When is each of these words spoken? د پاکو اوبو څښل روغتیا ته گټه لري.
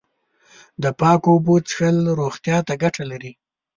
د 0.83 0.85
پاکو 0.99 1.29
اوبو 1.35 1.55
څښل 1.67 1.97
روغتیا 2.19 2.57
ته 2.67 2.73
گټه 2.83 3.03
لري. 3.11 3.31